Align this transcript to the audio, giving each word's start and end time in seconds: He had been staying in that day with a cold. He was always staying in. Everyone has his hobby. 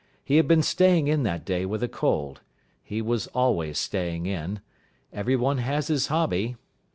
He 0.25 0.37
had 0.37 0.47
been 0.47 0.63
staying 0.63 1.07
in 1.07 1.21
that 1.29 1.45
day 1.45 1.63
with 1.63 1.83
a 1.83 1.87
cold. 1.87 2.41
He 2.81 3.03
was 3.03 3.27
always 3.35 3.77
staying 3.77 4.25
in. 4.25 4.59
Everyone 5.13 5.59
has 5.59 5.89
his 5.89 6.07
hobby. 6.07 6.55